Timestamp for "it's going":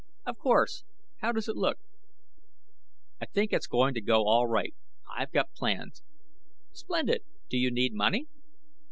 3.53-3.93